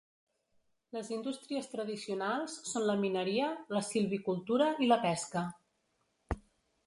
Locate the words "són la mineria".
2.71-3.51